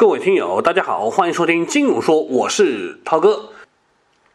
[0.00, 3.50] 各位听友，大家好，欢迎收听金融说，我是涛哥。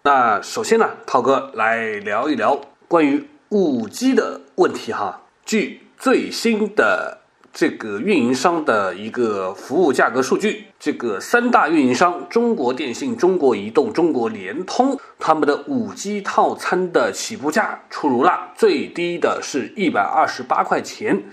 [0.04, 5.24] 那首先呢，涛哥来聊一聊关于五 G 的问题哈。
[5.44, 7.18] 据最新的
[7.52, 21.24] 这个运营商的一个服务价格数据，这个三大运营商中国电信、中国移动、中国联通，他们的五 G 套餐的起步价出炉了，最低的是一百二十八块钱，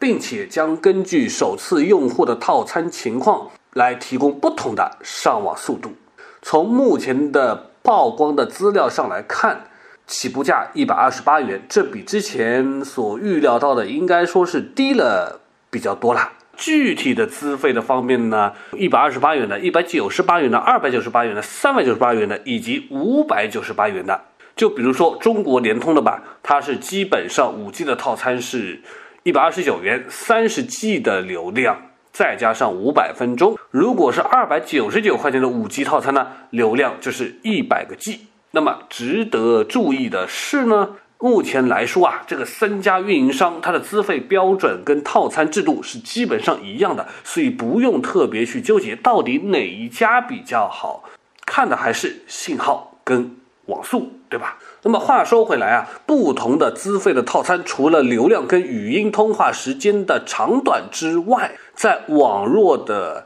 [0.00, 3.50] 并且将根据首次用户的套餐情况。
[3.74, 5.92] 来提供不同的上网速度。
[6.40, 9.64] 从目前的曝光的资料上来看，
[10.06, 16.32] 起步价一百二十八元，这比之前所预料到的应该说是低了比较多了。
[16.54, 24.20] 具体的资费的方面呢，一百二十八元的、一百九十八元的、二百九十八元的、三百九十八元的以及五百九十八元的。
[24.54, 28.82] 就比如说中国联通的吧，它是基本上五 G 的套餐是
[29.22, 31.80] 一百二十九元，三十 G 的流量。
[32.12, 38.26] 再加上五百分钟，如果是二百九十九块钱的五 G 套餐呢，流量就是一百个 G。
[38.50, 51.04] 那么值得注意的是呢，目前来说啊，这个三家运营商它的资费标准跟套餐制度是基本上一样的，所以不用特别去纠结到底哪一家比较好，
[51.46, 53.34] 看的还是信号跟
[53.66, 54.58] 网速，对吧？
[54.84, 63.24] 那么话说回来啊，不同的资费的套餐，除了流量跟语音通话时间的长短之外，在网络的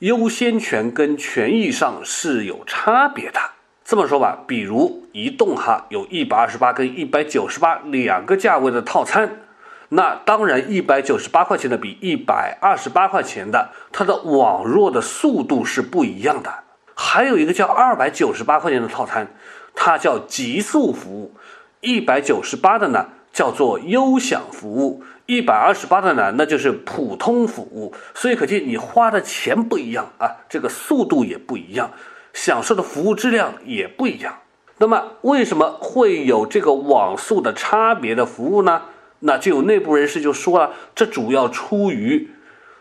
[0.00, 3.38] 优先权跟权益上是有差别的。
[3.84, 9.42] 这么说吧，比如移动哈，有一百二十八跟一百九十八两个价位的套餐，
[9.90, 16.52] 那当然一百九十八块钱的比一百二十八块钱的，它的网络的速度是不一样的。
[16.96, 19.28] 还有一个叫二百九十八块钱的套餐。
[19.74, 21.34] 它叫极速服务，
[21.80, 27.94] 一百九十八的呢叫做优享服务，一百二十八的呢那就是普通服务。
[28.14, 31.90] 所以可见你花的钱不一样啊，这个速度也不一样，
[32.32, 34.38] 享受的服务质量也不一样。
[34.78, 38.82] 那么为什么会有这个网速的差别的服务呢？
[39.20, 42.30] 那就有内部人士就说了，这主要出于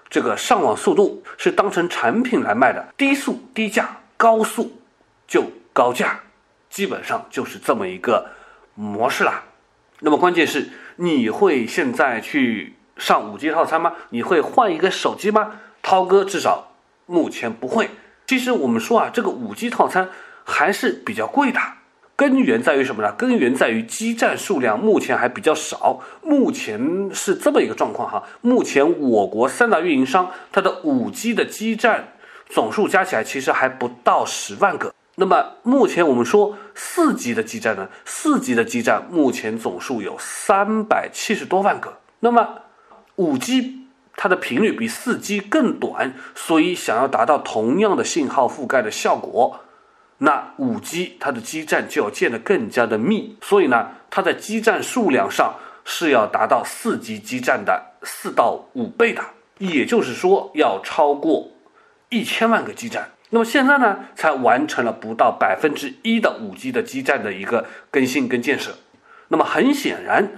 [0.07, 4.71] 这个上网速度是当成产品来卖的，低速低价，高速
[5.27, 5.43] 就
[5.73, 6.19] 高价。
[6.69, 8.27] 基本上就是这么一个
[8.75, 9.43] 模式啦。
[9.99, 13.93] 那么关键是你会现在去上五 G 套餐吗？
[14.09, 15.53] 你会换一个手机吗？
[15.81, 16.73] 涛哥至少
[17.05, 17.89] 目前不会。
[18.27, 20.09] 其实我们说啊，这个五 G 套餐
[20.43, 21.59] 还是比较贵的。
[22.15, 23.11] 根源在于什么呢？
[23.13, 26.01] 根源在于基站数量目前还比较少。
[26.23, 28.23] 目前是这么一个状况哈。
[28.41, 32.13] 目前我国三大运营商它的五 G 的基站
[32.49, 34.93] 总数加起来其实还不到十万个。
[35.19, 41.97] 那么目前我们说四 G 的基站呢，四 G 的基站目前总数有三百七十多万个。
[42.19, 42.47] 那么
[43.15, 49.59] 五 G 它的频率比四 G 更短，所以想要达到同样的信号覆盖的效果，
[50.19, 53.35] 那五 G 它的基站就要建得更加的密。
[53.41, 59.23] 所以呢，它在基站数量上是要达到四 G 基站的四到五倍的，
[59.57, 61.49] 也就是说要超过
[62.09, 63.09] 一千万个基站。
[63.29, 68.71] 那么现在呢，才完成了不到百分之一的五 G 的基站的一个更新跟建设。
[69.27, 70.31] 那么很显然，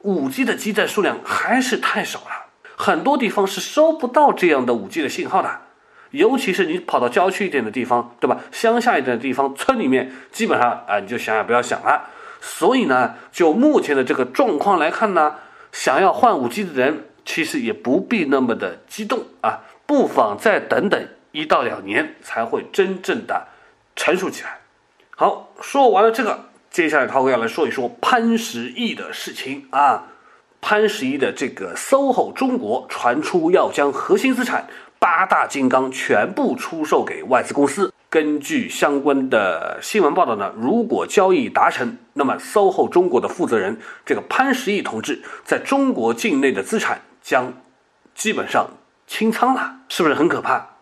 [0.00, 5.60] 五 G 的基站数量还是太少了，很多地方是收不到这样的五 G 的信号的。
[6.10, 8.40] 尤其是你跑到郊区一点的地方，对吧？
[8.50, 12.08] 乡下一点的地方，村里面基本上啊，你就想也不要想了。
[12.40, 15.34] 所以呢，就目前的这个状况来看呢，
[15.72, 21.08] 想要换五 G 的人，其实也不必那么的激动啊，不妨再等等。
[21.36, 23.46] 一到两年才会真正的
[23.94, 24.58] 成熟起来。
[25.14, 30.04] 好，说完了这个，接下来涛哥要来说一说潘石屹的事情啊。
[30.62, 34.66] 潘石屹的这个 SOHO 中国传出要将核心资产
[34.98, 37.92] 八大金刚全部出售给外资公司。
[38.08, 47.52] 根据相关的新闻报道呢，如果交易达成，那么 SOHO 中国的负责人这个潘石屹同志在中国境内的资产将
[48.14, 48.70] 基本上
[49.06, 50.75] 清仓了，是不是很可怕？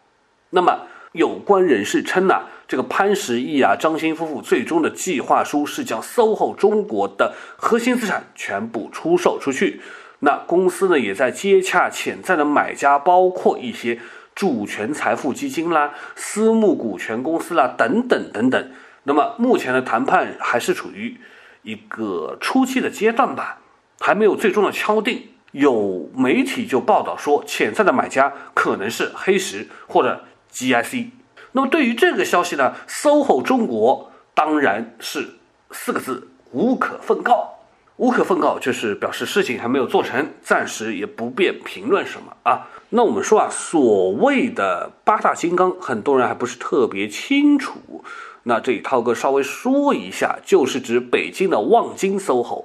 [0.54, 9.80] 那么，有关人士称呢，这个潘石屹啊、张欣夫妇最终的计划书是将 SOHO 中国的核心资产全部出售出去。
[10.20, 13.98] 那公司呢，也在接洽潜在的买家，包括一些
[14.32, 18.70] 主权财富基金啦、私募股权公司啦等等等等。
[19.02, 21.16] 那么目前的谈判还是处于
[21.62, 23.58] 一个初期的阶段吧，
[23.98, 25.30] 还没有最终的敲定。
[25.50, 30.24] 有媒体就报道说，潜在的买家可能是黑石或者。
[30.54, 31.08] GIC，
[31.52, 35.28] 那么对于这个消息呢，SOHO 中国当然是
[35.72, 37.50] 四个字无可奉告。
[37.96, 42.66] 无可奉告，就是表示事情还没有做成，暂时也不便评论什么啊。
[42.88, 48.02] 那我们说啊，所谓的八大金刚，很多人还不是特别清楚。
[48.42, 52.64] 那这里涛哥稍微说一下，就是指北京的望京 SOHO、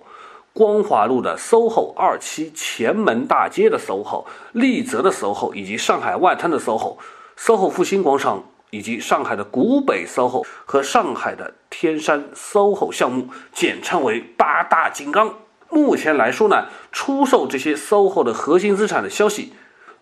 [0.52, 6.98] 光华路的 SOHO 二期、前门大街的 SOHO、丽泽的 SOHO 以及上海外滩的 SOHO、
[7.40, 8.44] SOHO 复兴广场。
[8.72, 15.40] 以及上海的古北 SOHO 和上海的天山 SOHO 项目，简称为八大金刚。
[15.72, 19.54] 目前来说呢，出售这些 SOHO 的核心资产的消息，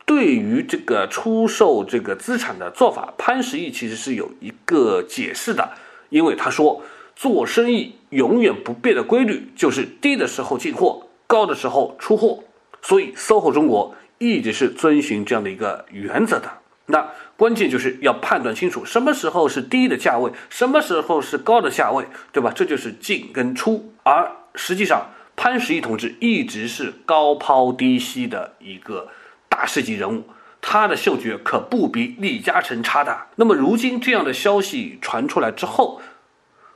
[0.06, 5.72] 对于这个出售这个资产的做法，潘石屹其实是有一个解释的。
[6.10, 6.82] 因为他说，
[7.16, 12.44] 做生意永远不变的规律就是低的时候进货，高的时候出货。
[12.82, 16.52] 所以 SOHO 中国一直是遵循这样的一个原则的。
[16.90, 17.06] 那
[17.36, 22.52] 关键就是要判断清楚什么时候是低的价位，什么时候是高的价位，对吧？
[22.56, 23.94] 这就是进跟出。
[24.04, 29.10] 而实际上，潘石屹同志一直是高抛低吸的一个
[29.50, 30.24] 大师级人物，
[30.62, 33.16] 他的嗅觉可不比李嘉诚差的。
[33.36, 36.02] 那么，如今这样的消息传出来之后，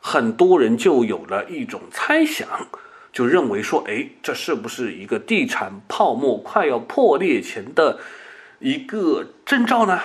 [0.02, 2.48] 很多人就有了一种猜想，
[3.14, 7.98] 就认为说，哎，这是不是一个地产泡沫快要破裂前的？
[8.62, 10.00] 一个征兆呢？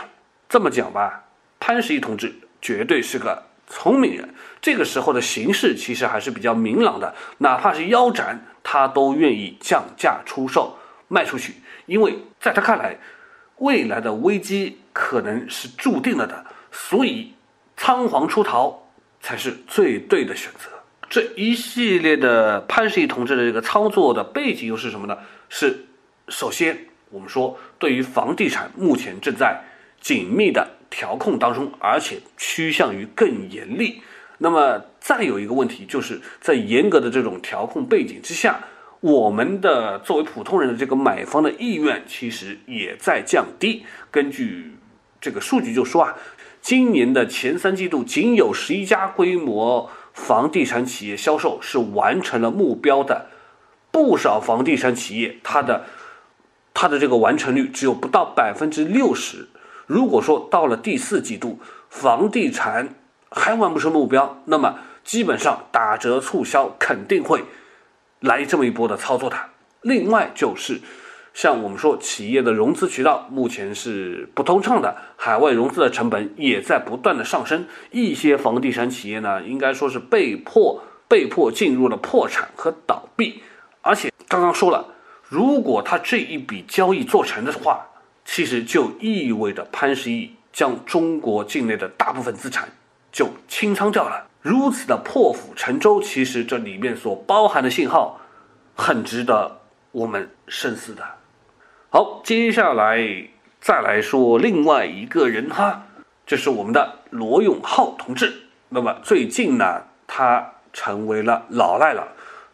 [0.48, 1.24] 这么讲吧，
[1.60, 4.34] 潘石屹同志绝对是个聪明人。
[4.62, 11.54] 这个时候的形势其实还是比较明朗的，哪怕是腰斩，他都愿意降价出售卖出去，
[11.84, 12.98] 因为在他看来，
[13.58, 17.34] 未来的危机可能是注定了的，所以
[17.76, 18.88] 仓皇出逃
[19.20, 20.70] 才是最对的选择。
[21.10, 25.18] 这一系列的潘石屹同志的这个操作的背景又是什么呢？
[25.50, 25.84] 是
[26.28, 26.86] 首先。
[27.10, 29.60] 我们说，对于房地产，目前正在
[30.00, 34.02] 紧密的调控当中，而且趋向于更严厉。
[34.38, 38.58] 那么，再有一个问题，就是在严格的这种调控背景之下，
[39.00, 43.86] 我们的作为普通人的这个买方的意愿，其实也在降低。
[44.10, 44.76] 根据
[45.20, 46.16] 这个数据就说啊，
[46.60, 53.26] 今年的前三季度，仅有十一家规模房地产企业销售是完成了目标的，
[53.92, 55.84] 不少房地产企业它的。
[56.78, 59.48] 它的这个完成率只有不到百分之六十。
[59.86, 61.58] 如果说到了第四季度，
[61.88, 62.94] 房地产
[63.30, 67.42] 还完不成目标，那么基本上打折促销肯定会
[68.20, 69.36] 来这么一波的操作的。
[69.80, 70.78] 另外就是，
[71.32, 83.40] 像我们说企业的融资渠道目前是不通畅的，海外融资的成本也在不断的上升，一些房地产企业呢，应该说是被迫被迫进入了破产和倒闭。
[83.80, 84.92] 而且刚刚说了。
[85.28, 87.86] 如果他这一笔交易做成的话，
[88.24, 92.68] 其实就意味着潘石屹将中国境内的大部分资产
[93.10, 94.26] 就清仓掉了。
[94.40, 98.20] 如此的破釜沉舟，其实这里面所包含的信号，
[98.76, 99.58] 很值得
[99.90, 101.02] 我们深思的。
[101.90, 103.28] 好，接下来
[103.60, 105.86] 再来说另外一个人哈，
[106.24, 108.32] 就是我们的罗永浩同志。
[108.68, 112.06] 那么最近呢，他成为了老赖了。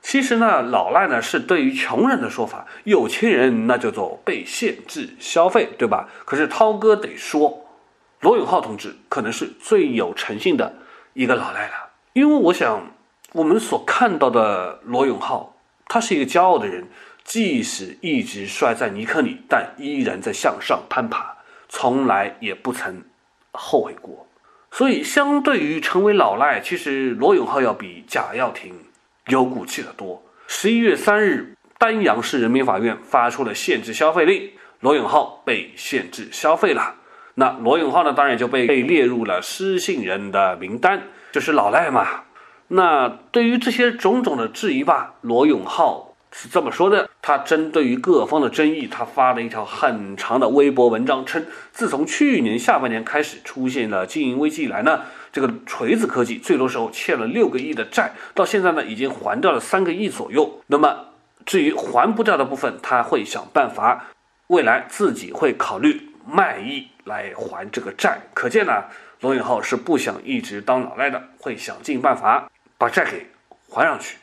[0.03, 6.09] 其实呢，老赖呢是对于穷人的说法，有钱人那叫做被限制消费，对吧？
[6.25, 7.65] 可是涛哥得说，
[8.21, 10.75] 罗永浩同志可能是最有诚信的
[11.15, 12.91] 一个老赖了，因为我想
[13.33, 15.55] 我们所看到的罗永浩，
[15.87, 16.89] 他是一个骄傲的人，
[17.23, 21.37] 即使一直摔在泥坑里，但依然在向上攀爬，
[21.69, 23.03] 从来也不曾
[23.53, 24.27] 后悔过。
[24.73, 28.75] 所以，相对于成为老赖，其实罗永浩要比贾跃亭。
[29.29, 30.23] 有骨气的多。
[30.47, 34.51] 十一月三日，丹阳市人民法院发出了限制消费令，
[34.81, 36.97] 罗永浩被限制消费了。
[37.35, 42.25] 那罗永浩呢，当然就被被列入了失信人的名单，就是老赖嘛。
[42.69, 55.03] 那对于这些种种的质疑吧，罗永浩是这么说的：他针对于各方的争议，他发了一条很长的微博文章，称自从去年下半年开始出现了经营危机以来呢。
[55.33, 60.61] 这个锤子科技最多时候欠了六个亿的债，到现在呢已经还掉了三个亿左右。
[60.67, 61.07] 那么
[61.47, 64.07] 至于还不掉的部分，他会想办法，
[64.49, 68.21] 未来自己会考虑卖艺来还这个债。
[68.35, 68.85] 可见呢，
[69.21, 73.27] 罗永浩是不想一直当老赖的，会想尽办法把债给
[73.69, 74.19] 还上去。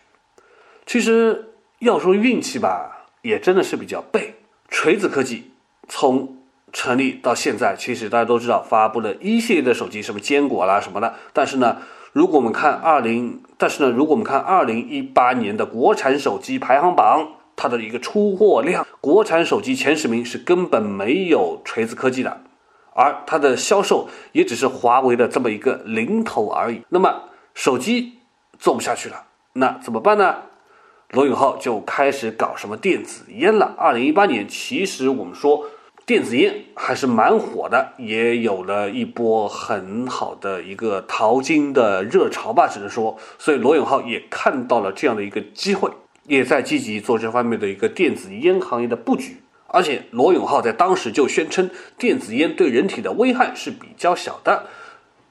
[0.85, 4.35] 其实要说运气吧，也真的是比较背。
[4.69, 5.51] 锤子科技
[5.87, 6.37] 从
[6.71, 11.15] 成立到现在，其实大家都知道发布了一系列的手机，什么坚果啦什么的。
[11.33, 11.77] 但是呢，
[12.13, 22.41] 如果我们看二零，但是呢，如果我们看二零一八年的国产手机排行榜，它的一个出货量，国产手机前十名是根本没有锤子科技的，
[22.93, 26.81] 而它的销售也只是华为的这么一个零头而已。
[26.89, 27.23] 那么
[27.53, 28.19] 手机
[28.57, 29.23] 做不下去了，
[29.53, 30.35] 那怎么办呢？
[31.11, 33.73] 罗永浩就开始搞什么电子烟了。
[33.77, 35.65] 二零一八年，其实我们说
[36.09, 43.15] 电子烟还是蛮火的，也有了一波很好的一个淘金的热潮吧，只能说。
[43.37, 45.87] 所以罗永浩也看到了这样的一个机会，
[46.23, 49.37] 也在积极做这方面的一个电子烟行业的布局。
[49.67, 54.65] 而且罗永浩在当时就宣称，电子烟对人体的危害是比较小的，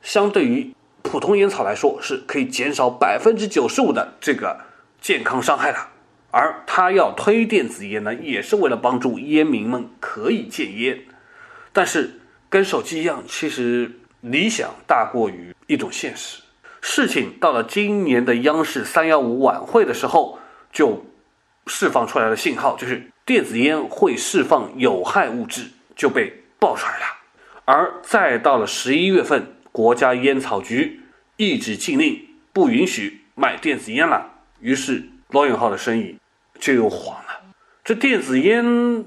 [0.01, 4.57] 相对于普通烟草来说，是可以减少百分之九十五的这个。
[5.01, 5.79] 健康伤害的，
[6.39, 11.01] 而他要推电子烟呢，也是为了帮助烟民们可以戒烟。
[11.73, 13.91] 但是跟手机一样，其实
[14.21, 16.41] 理想大过于一种现实。
[16.81, 20.39] 事情到了今年的央视三幺五晚会的时候，
[20.73, 21.05] 就
[21.67, 25.65] 释放出来的信号，就是电子烟会释放有害物质，
[25.97, 27.05] 就被爆出来了。
[27.65, 31.01] 而再到了十一月份，国家烟草局
[31.37, 34.35] 一纸禁令，不允许卖电子烟了。
[34.61, 36.17] 于是罗永浩的生意
[36.59, 37.41] 就又黄了。
[37.85, 39.05] 这电子烟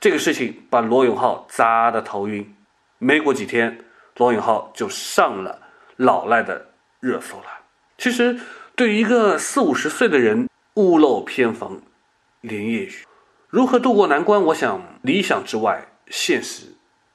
[0.00, 2.54] 这个事情把罗永浩砸得头晕。
[2.98, 3.78] 没过几天，
[4.16, 5.60] 罗永浩就上了
[5.96, 6.68] 老赖的
[7.00, 7.44] 热搜了。
[7.98, 8.38] 其实，
[8.74, 11.80] 对于一个四五十岁的人，屋漏偏逢
[12.40, 12.92] 连夜雨，
[13.48, 14.42] 如何渡过难关？
[14.42, 16.66] 我想，理想之外，现实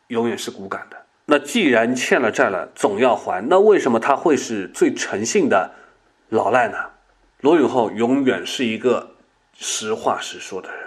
[0.08, 0.98] 永远是骨感的。
[1.26, 3.48] 那既然欠了债了，总要还。
[3.48, 5.72] 那为什么他会是最诚信的
[6.30, 6.78] 老赖呢？
[7.42, 9.11] 罗永浩永远是一个
[9.64, 10.80] 实话实说的人。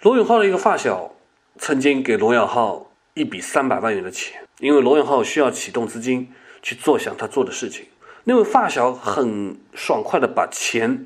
[0.00, 1.12] 罗永浩的一个发小
[1.58, 7.84] 曾经给罗永浩一笔三百万元的钱，因为罗永浩需要启动资金去做想他做的事情。
[8.22, 11.04] 那位发小很爽快的把钱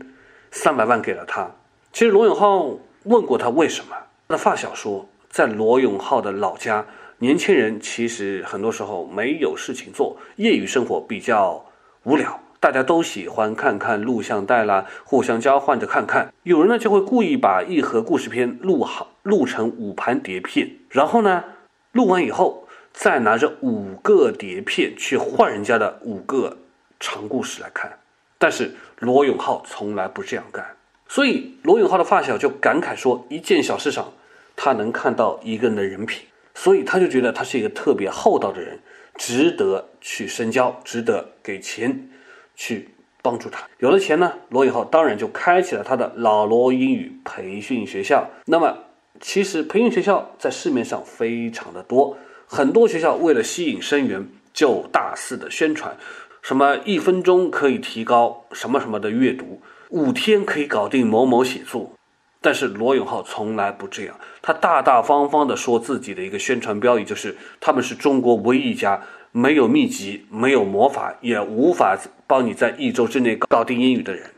[0.51, 1.51] 三百万给了他。
[1.91, 3.97] 其实罗永浩问过他为什么，
[4.29, 6.85] 那发小说，在罗永浩的老家，
[7.17, 11.65] 年轻人其实很多时候没有事情做，业余生活比较
[12.03, 12.39] 无聊。
[12.67, 16.33] 大家都喜欢看看录像带啦，互相交换着看看。
[16.43, 21.45] 有人呢就会故意把一盒故事片录好，录成五盘碟片，然后呢，
[21.93, 26.57] 录完以后再拿着五个碟片去换人家的五个
[26.99, 28.01] 长故事来看。
[28.37, 30.67] 但是罗永浩从来不这样干，
[31.07, 34.13] 所以罗永浩的发小就感慨说：一件小事上，
[34.57, 38.81] 他能看到一个人的人品，所以他就觉得他是一个特别厚道的人，
[39.15, 42.11] 值得去深交，值得给钱。
[42.57, 42.89] 去
[43.23, 48.29] 帮助他，有了钱呢，罗永浩当然就开启了他的老罗英语培训学校。
[48.47, 48.77] 那么，
[49.21, 55.97] 其实培训学校在市面上非常的多，很多学校为了吸引生源，就大肆的宣传，
[56.41, 59.61] 什么一分钟可以提高什么什么的阅读，
[59.91, 61.93] 五天可以搞定某某写作。
[62.41, 69.03] 但是罗永浩从来不这样，他大大方方的说自己的一个宣传标语就是他们是中国唯一一家。
[69.37, 71.95] 没有秘籍，没有魔法，也无法
[72.27, 74.31] 帮你在一周之内搞定英语的人，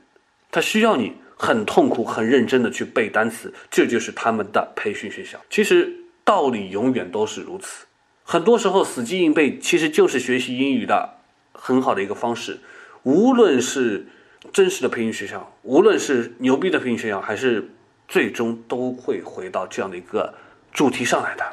[0.50, 5.38] 他需要你很痛苦、很认真的去背单词，这就是他们的培训学校。
[5.48, 5.88] 其实
[6.24, 7.86] 道理永远都是如此，
[8.24, 11.08] 很多时候死记硬背其实就是学习英语的
[11.52, 12.58] 很好的一个方式。
[13.04, 14.04] 无论是
[14.52, 17.70] 真实的培训学校，无论是牛逼的培训学校，还是
[18.08, 20.34] 最终都会回到这样的一个
[20.72, 21.44] 主题上来的。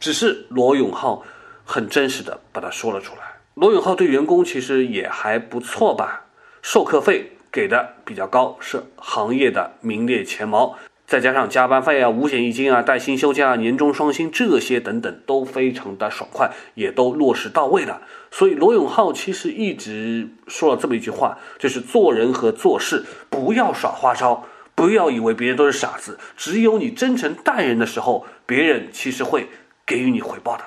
[0.00, 1.22] 只是罗永浩。
[1.70, 3.20] 很真实的把它说了出来。
[3.52, 6.24] 罗永浩对员工其实也还不错吧，
[6.62, 10.78] 授课费给的比较高，是行业的名列前茅。
[11.06, 18.00] 再加上加班费啊、五险一金啊、带薪休假啊、年终双薪这些等等，都非常的爽快，也都落实到位了。
[18.30, 24.44] 所以罗永浩其实一直说了这么一句话，就是做人和做事不要耍花招，
[24.74, 29.48] 不要以为别人都是傻子，只有你真诚待人的时候，别人其实会
[29.84, 30.64] 给予你回报的。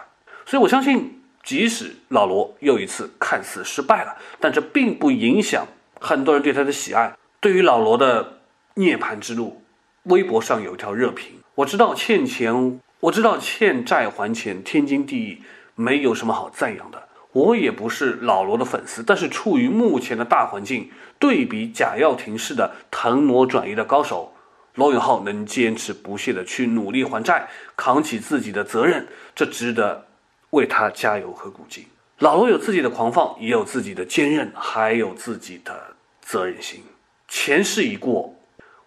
[0.51, 5.65] 所以，我相信，即使老罗又一次看似失败了，但这并不影响
[5.97, 7.13] 很多人对他的喜爱。
[7.39, 8.41] 对于老罗的
[8.73, 9.63] 涅槃之路，
[10.03, 15.41] 微博上有一条热评：我知道欠钱，我知道欠债还钱天经地义，
[15.75, 17.01] 没有什么好赞扬的。
[17.31, 24.33] 我也不是老罗的粉丝，但是处于目前的大环境，对比贾跃亭式的腾挪转移的高手，
[24.75, 30.07] 罗永浩能坚持不懈的去努力还债，扛起自己的责任，这值得。
[30.51, 31.85] 为他加油和鼓劲。
[32.19, 36.83] 老罗有自己的狂放，也有自己的坚韧，还有自己的责任心。
[37.27, 38.35] 前世已过，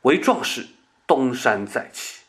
[0.02, 0.64] 为壮士
[1.06, 2.22] 东山再起。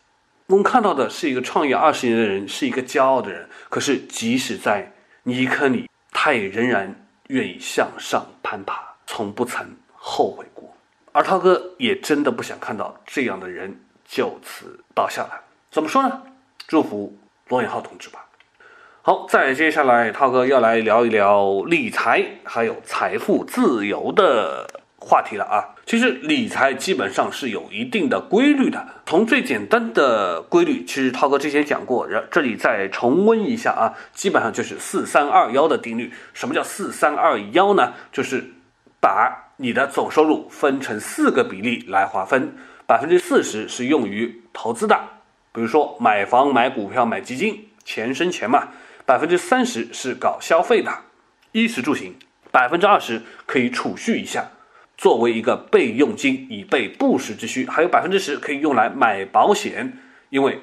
[0.47, 3.47] 我们看到的是一个创业二十年的人，是一个骄傲的人。
[3.69, 4.91] 可是，即使在
[5.23, 10.75] 泥坑里，他也仍然愿意向上攀爬，从不曾后悔过。
[11.11, 15.39] 而涛哥也真的不想看到这样的人就此倒下来。
[15.71, 16.21] 怎么说呢？
[16.67, 17.15] 祝福
[17.49, 18.24] 罗永浩同志吧。
[19.07, 24.65] 好，再接下来，涛哥要来聊一聊理财，还有财富自由的
[24.97, 25.61] 话题了啊。
[25.85, 36.11] 其实理财基本上是有一定的规律的，从最简单的规律，其实涛哥之前讲过，然这里再重温一下啊，基本上就是四三二幺的定律。
[36.33, 37.93] 什么叫四三二幺呢？
[38.11, 38.43] 就是
[38.99, 42.55] 把你的总收入分成四个比例来划分，
[42.87, 44.99] 百分之四十是用于投资的，
[45.53, 48.69] 比如说买房、买股票、买基金，钱生钱嘛。
[49.05, 50.91] 百分之三十是搞消费的，
[51.51, 52.13] 衣食住行；
[52.51, 54.49] 百分之二十可以储蓄一下，
[54.97, 59.99] 作为一个备用金，以备不时之需；还有百分之十可以用来买保险，
[60.31, 60.59] 因为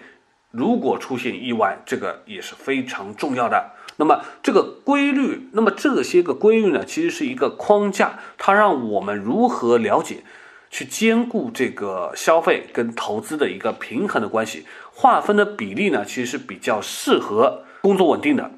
[0.51, 3.71] 如果出现意外，这个也是非常重要的。
[3.97, 10.25] 那么这个规律，那么这些个规律呢，其实是一个框架，它让我们如何了解，
[10.69, 17.65] 去兼顾这个消费跟投资的一个平衡的关系，划分的比例呢，其实是比较适合。
[17.83, 18.51] 工作稳定的，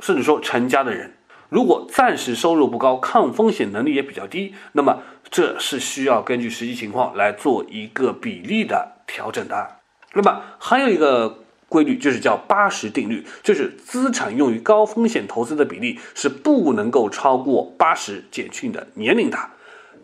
[0.00, 1.14] 甚至说成家的人，
[1.48, 9.76] 如果暂时收入不高，抗风险能力也比较低，那么这是需要根据实际情况来做一个比例的调整的。
[10.14, 19.38] 那么还有一个规律，就是叫八十定律，就是资产用于高风险投资的比例是不能够超过八十减去你的年龄的。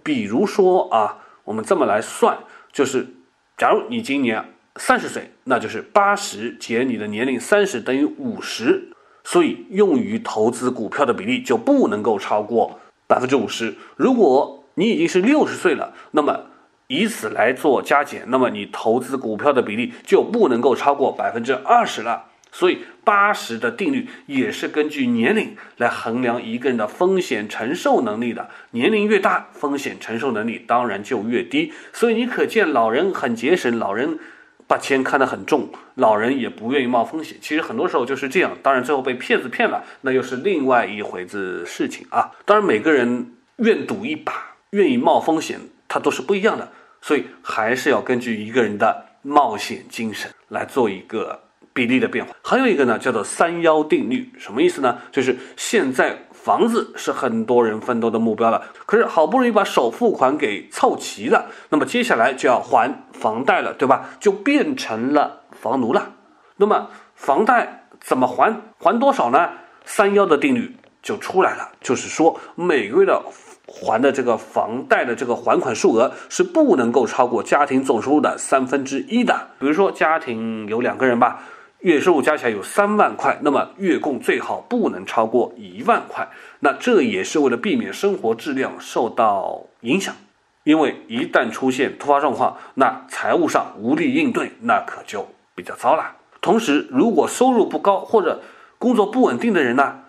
[0.04, 2.38] 比如说啊，我们这么来算，
[2.72, 3.08] 就是
[3.56, 4.44] 假如你今年。
[4.78, 8.88] 三十岁，那就是八十减你的年龄三十等于五十，
[9.24, 13.74] 所以用于投资股票的比例就不能够超过百分之五十。
[13.96, 16.46] 如果你已经是六十岁了，那么
[16.86, 22.24] 以此来做加减，那么你投资股票的比例就不能够超过百分之二十了。
[22.50, 31.72] 所以八十的定律也是根据年龄来衡量一个人的风险承受能力的，年龄越大，风险承受能力当然就越低。
[31.92, 34.18] 所以你可见老人很节省，老人。
[34.68, 37.36] 把钱看得很重，老人也不愿意冒风险。
[37.40, 42.30] 其实很多时候就是这样，当然最后被骗子骗了，那又是另外一回子事情啊。
[42.44, 44.32] 当然每个人愿赌一把，
[44.70, 45.58] 愿意冒风险，
[45.88, 46.70] 他都是不一样的，
[47.00, 51.40] 所以还是要根据一个人的冒险精神来做一个
[51.72, 52.36] 比例的变化。
[52.44, 54.98] 还有一个呢，叫做三幺定律，什么意思呢？
[55.10, 56.16] 就是现在。
[56.48, 64.08] 房子是很多人奋斗的目标了，可是好不容易把首付款给凑齐了，那么接下来就要还房贷了，对吧？
[64.18, 66.12] 就变成了房奴了。
[66.56, 68.62] 那么房贷怎么还？
[68.78, 69.50] 还多少呢？
[69.84, 73.22] 三幺的定律就出来了，就是说每个月的
[73.66, 79.48] 还的这个房贷的这个还款数额是不能够超过家庭总收入的三分之一的。
[79.58, 81.42] 比如说家庭有两个人吧。
[81.80, 86.28] 月收入加起来有三万块，那么月供最好不能超过一万块。
[86.58, 90.12] 那这也是为了避免生活质量受到影响，
[90.64, 96.16] 因为一旦出现突发状况，那财务上无力应对，那可就比较糟了。
[96.40, 98.42] 同时，如果收入不高或者
[98.78, 100.00] 工作不稳定的人呢，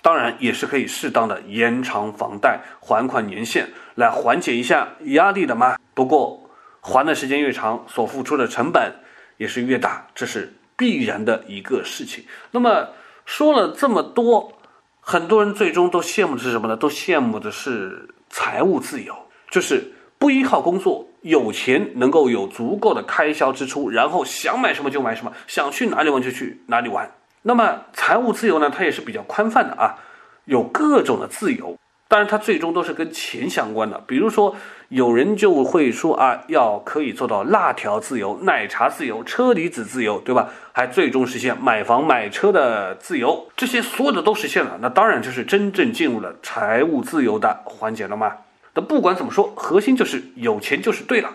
[0.00, 5.76] 当然也是可以适当的延长房贷还款年限，来缓解一下压力的嘛。
[5.94, 8.92] 不过，还的时间越长，所付出的成本
[9.36, 10.52] 也是越大，这是。
[10.76, 12.24] 必然的一个事情。
[12.50, 12.88] 那么
[13.24, 14.52] 说了这么多，
[15.00, 16.76] 很多人最终都羡慕的是什么呢？
[16.76, 19.14] 都羡慕的是财务自由，
[19.50, 27.10] 就是不依靠工作，有钱能够有足够的开销支出，然后想买什么就买什么，想去哪里玩就去哪里玩。
[27.42, 28.70] 那么财务自由呢？
[28.70, 29.98] 它也是比较宽泛的啊，
[30.44, 31.76] 有各种的自由。
[32.06, 33.98] 当然，它最终都是跟钱相关的。
[34.06, 34.54] 比如说，
[34.92, 40.50] 有人就会说啊，要可以做到辣条自由、奶茶自由、车厘子自由，对吧？
[40.72, 48.34] 还最终实现买房买车的自由，这些所有的都实现了，那当然就是真正进入了财务自由的环节了嘛。
[48.74, 51.30] 那不管怎么说，核心就是有钱就是对了。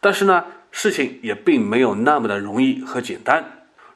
[0.00, 3.44] 但是呢，事情也并没有那么的容易和简单。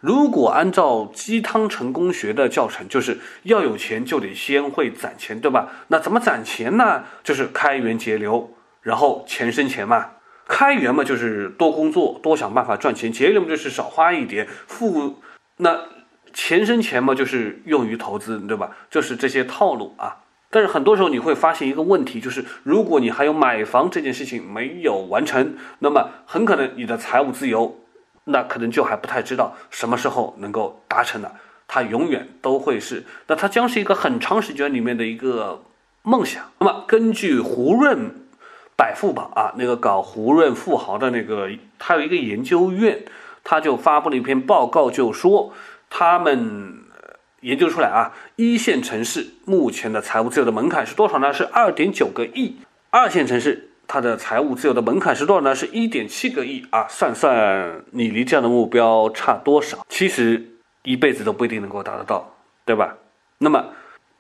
[0.00, 5.68] 如果按照鸡汤成功学的教程，就是要有钱就得先会攒钱，对吧？
[5.86, 7.04] 那怎么攒钱呢？
[7.22, 8.50] 就是开源节流，
[8.88, 10.06] 然后钱生钱嘛。
[10.48, 14.48] 开源嘛，就是多工作，多想办法赚钱；节流嘛，就是少花一点。
[14.66, 15.20] 富
[15.58, 15.78] 那
[16.32, 18.74] 钱生钱嘛，就是用于投资，对吧？
[18.90, 20.24] 就是这些套路啊。
[20.48, 27.78] 但是很多时候你会发现一个问题，就是如果你还有买房这件事情没有完成，那么很可能你的财务自由。
[28.24, 31.30] 那可能就还不太知道什么时候能够达成的，
[31.66, 35.62] 它永远都会是，那它将是一个很长时间里面的一个
[36.02, 36.44] 梦想。
[36.58, 38.14] 那么根据胡润
[38.78, 43.04] 百富榜啊，那个搞胡润富豪的那个，他有一个研究院，
[43.42, 45.52] 他就发布了一篇报告，就说
[45.90, 46.84] 他们
[47.40, 51.34] 研究出来啊，一线城市目前的财务自由的门槛是多少呢？
[51.34, 52.56] 是二点九个亿，
[52.90, 53.64] 二线城市。
[53.90, 55.54] 它的财务自由的门槛是多少呢？
[55.54, 56.86] 是一点七个亿啊！
[56.90, 59.78] 算算你离这样的目标差多少？
[59.88, 60.46] 其实
[60.82, 62.30] 一辈子都不一定能够达得到，
[62.66, 62.94] 对吧？
[63.38, 63.64] 那么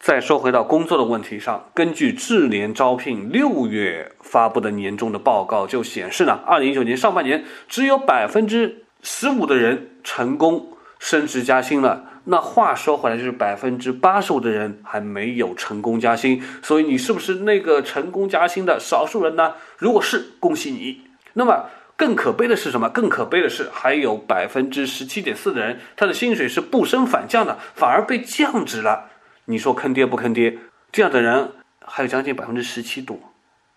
[0.08, 10.68] 再说回到工作的问题上，根据智联招聘六月发布的年终的报告就显示呢，二零一九年上半年只有百分之十五的人成功
[10.98, 12.06] 升职加薪了。
[12.24, 16.42] 那话说回来，就是百分之八十五的人还没有成功加薪。
[16.62, 19.56] 所以你是不是那个成功加薪的少数人呢？
[19.76, 21.02] 如果是，恭喜你。
[21.34, 21.66] 那么
[21.98, 22.88] 更可悲的是什么？
[22.88, 29.10] 更可悲的是，还有百分之十七点四的人，他的薪水是不升反降的，反而被降职了。
[29.50, 30.58] 你说坑爹不坑爹？
[30.92, 33.18] 这样的人还有将近百分之十七多，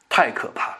[0.09, 0.79] 太可怕了！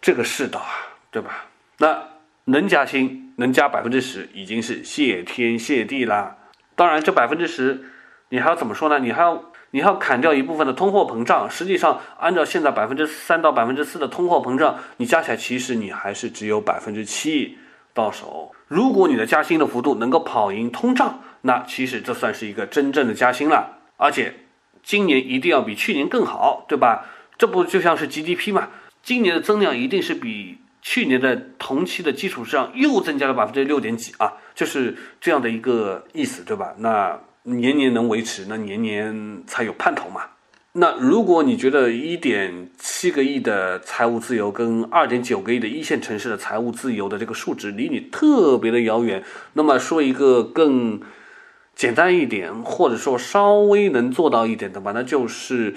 [0.00, 1.44] 这个世道啊，对吧？
[1.78, 2.00] 那
[2.44, 6.36] 能加薪，能加百分之十，已经是谢天谢地啦。
[6.76, 7.82] 当然，这百分之十，
[8.28, 9.00] 你还要怎么说呢？
[9.00, 11.50] 你还要你还要砍掉一部分的通货膨胀。
[11.50, 17.58] 实际上，按照现在百分之三到百分之四的通货膨胀，你加起来其实你还是只有百分之七
[17.92, 18.52] 到手。
[18.68, 23.77] 如果你的加薪的幅度能够跑赢通胀，那其实这算是一个真正的加薪了。
[23.98, 24.32] 而且，
[24.82, 27.04] 今年一定要比去年更好，对吧？
[27.36, 28.68] 这不就像是 GDP 嘛？
[29.02, 36.74] 今年的增量一定是比去年的同期的基础上又增加了百分之六点几啊，就是这样的一个意思，对吧？
[36.78, 40.22] 那年年能维持，那年年才有盼头嘛。
[40.74, 51.00] 那如果你觉得一点七个亿的财务自由跟二点九个亿的一线城市的财务自由的这个数值离你特别的遥远，那么说一个更。
[51.78, 55.72] 简单一点，或者说稍微能做到一点的吧，那就是，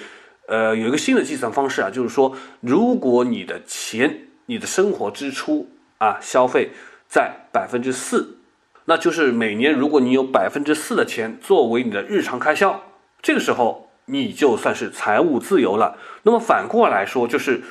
[0.48, 6.72] 呃，有一个新的计算方式啊，就是说，如果你的钱、你的生活支出啊，消费
[7.08, 8.40] 在百分之四，
[8.86, 12.82] 那就是每年如果你有百分之四的钱作为你的日常开销，
[13.22, 16.00] 这个时候你就算是财务自由了。
[16.24, 17.62] 那么反过来说，就是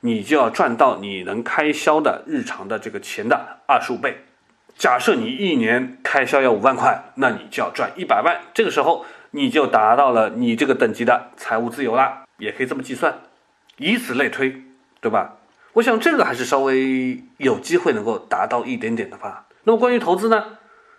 [0.00, 4.24] 你就要赚到你能开销的日常的这个钱的二十五倍。
[4.76, 13.14] 假设你一年开销要五万块，那你就要赚一百万，这个时候你就达到了你这个等级的财务自由了，也可以这么计算，
[13.78, 14.62] 以此类推，
[15.00, 15.36] 对吧？
[15.74, 19.46] 我想这个还是稍微有机会能够达到一点点的吧。
[19.62, 20.58] 那么关于投资呢？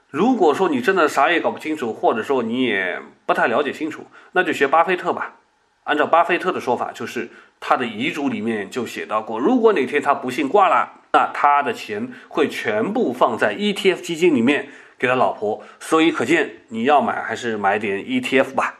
[0.10, 5.36] 如果说你真的啥也搞不清楚，或者说你也不太了解清楚，那就学巴菲特吧。
[5.84, 11.02] 按照巴菲特的说法，就是他的遗嘱里面就写到过，如果哪天他不幸挂了。
[11.16, 14.68] 那他的钱会全部放在 ETF 基金里面
[15.00, 18.76] 给他老婆，所以可见你要买还是买点 ETF 吧，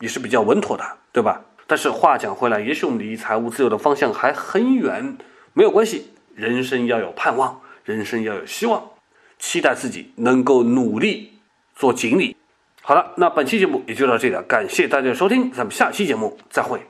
[0.00, 1.40] 也是比较稳妥的，对吧？
[1.66, 5.16] 但是话讲回来，也许我们离财务自由的方向还很远，
[5.54, 8.90] 没有关系，人生要有盼望，人生要有希望，
[9.38, 11.38] 期待自己能够努力
[11.74, 12.36] 做锦鲤。
[12.82, 16.82] 好了，那本期节目也就到这里了，感谢大家的收听，咱们下期节目再会。